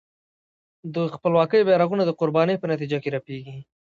د 0.93 0.95
خپلواکۍ 1.13 1.61
بېرغونه 1.67 2.03
د 2.05 2.11
قربانۍ 2.19 2.55
په 2.59 2.65
نتیجه 2.71 2.97
کې 3.03 3.09
رپېږي. 3.15 3.57